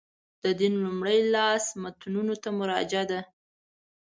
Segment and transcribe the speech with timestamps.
[0.43, 3.19] د دین لومړي لاس متنونو ته مراجعه ده.